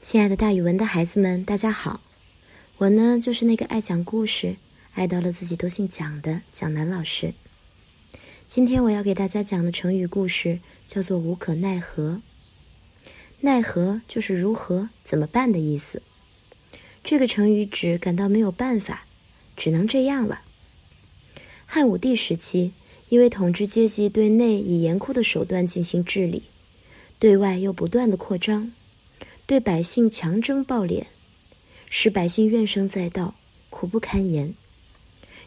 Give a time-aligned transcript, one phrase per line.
[0.00, 2.00] 亲爱的，大语文的孩子们，大家好！
[2.78, 4.56] 我呢，就是那个爱讲故事、
[4.94, 7.34] 爱到了自己都姓蒋的蒋楠老师。
[8.46, 12.22] 今天我要给大家讲的成语故事叫做“无可奈何”。
[13.40, 16.00] 奈何就是如何、怎么办的意思。
[17.04, 19.04] 这个成语指感到没有办法，
[19.54, 20.40] 只能这样了。
[21.66, 22.72] 汉武帝时期，
[23.10, 26.44] 因为统治阶级对内以严酷的手段进行治理，
[27.18, 28.72] 对外又不断的扩张。
[29.50, 31.02] 对百姓强征暴敛，
[31.88, 33.34] 使百姓怨声载道，
[33.68, 34.54] 苦不堪言。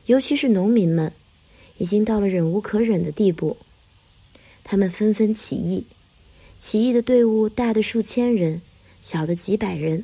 [0.07, 1.09] 尤其是农民们，
[1.77, 3.55] 已经到了忍无可忍的地步。
[4.61, 5.85] 他们纷纷起义，
[6.59, 8.61] 起义的队伍大的数千人，
[9.01, 10.03] 小的几百人。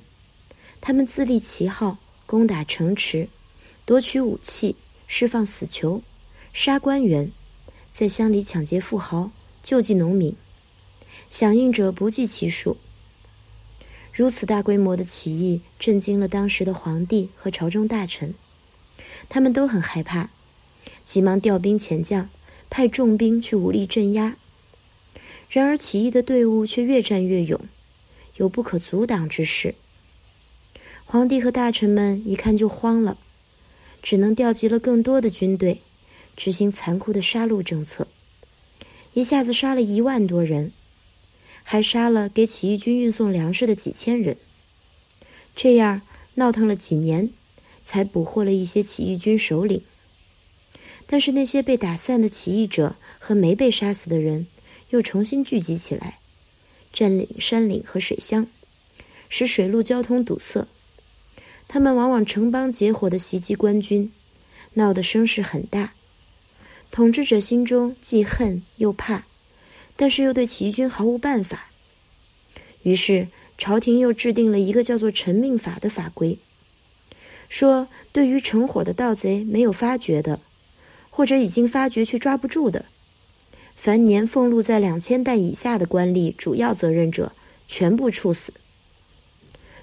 [0.80, 3.28] 他们自立旗号，攻打城池，
[3.84, 4.74] 夺取武器，
[5.08, 6.02] 释放死囚，
[6.54, 7.30] 杀官员，
[7.92, 9.30] 在乡里抢劫富豪，
[9.62, 10.34] 救济农民，
[11.30, 12.78] 响应者不计其数。
[14.20, 18.36] 如此大规模的起义震惊了当时的皇帝和朝中大臣，
[19.30, 20.30] 他们都很害怕，
[21.06, 22.30] 急忙调兵遣将，
[22.70, 24.36] 派重兵去武力镇压。
[25.50, 27.62] 然而起义的队伍却越战越勇，
[28.36, 29.76] 有不可阻挡之势。
[31.06, 33.18] 皇帝和大臣们一看就慌了，
[34.04, 35.80] 只能调集了更多的军队，
[36.36, 38.10] 执行残酷的杀戮政策，
[39.14, 40.74] 一下子杀了一万多人。
[41.72, 44.36] 还杀了给起义军运送粮食的几千人，
[45.56, 46.02] 这样
[46.34, 47.30] 闹腾了几年，
[47.84, 49.84] 才捕获了一些起义军首领。
[51.06, 54.48] 但是那些被打散的起义者和没被杀死的人，
[54.90, 56.18] 又重新聚集起来，
[56.92, 58.48] 占领山岭和水乡，
[59.30, 60.68] 使水陆交通堵塞。
[61.68, 64.12] 他们往往成帮结伙的袭击官军，
[64.74, 65.94] 闹得声势很大。
[66.90, 69.29] 统治者心中既恨又怕。
[70.00, 71.72] 但是又对起义军毫无办法，
[72.84, 76.40] 于是朝廷又制定了一个叫做“陈命法”的法规，
[77.50, 80.40] 说对于成伙的盗贼没有发觉的，
[81.10, 82.86] 或者已经发觉却抓不住的，
[83.76, 87.34] 凡年俸禄在两千担以下的官吏主要责任者，
[87.68, 88.54] 全部处死。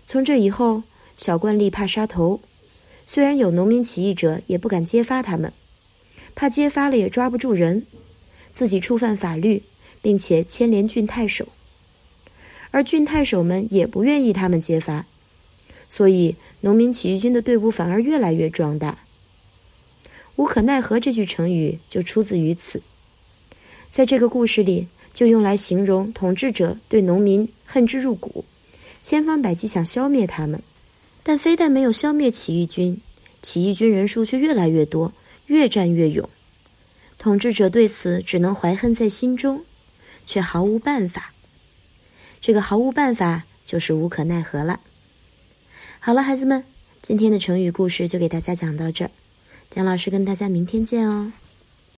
[0.06, 0.84] 从这以后，
[1.18, 2.40] 小官吏怕杀头，
[3.04, 5.52] 虽然有农民起义者，也不敢揭发他们，
[6.34, 7.84] 怕揭发了也抓不住人，
[8.50, 9.62] 自己触犯法律。
[10.06, 11.48] 并且牵连郡太守，
[12.70, 15.04] 而郡太守们也不愿意他们揭发，
[15.88, 19.00] 所以农民起义军的队伍反而越来越壮大。
[20.36, 22.80] 无可奈何这句成语就出自于此，
[23.90, 28.44] 在这个故事里就用来形容统治者对农民恨之入骨，
[29.02, 30.62] 千方百计想消灭他们，
[31.24, 33.00] 但非但没有消灭起义军，
[33.42, 35.12] 起义军人数却越来越多，
[35.46, 36.30] 越战越勇，
[37.18, 39.64] 统治者对此只能怀恨在心中。
[40.26, 41.32] 却毫无办法，
[42.42, 44.80] 这个毫无办法就是无可奈何了。
[45.98, 46.62] 好了，孩子们，
[47.00, 49.10] 今天的成语故事就给大家讲到这儿，
[49.70, 51.32] 蒋老师跟大家明天见哦。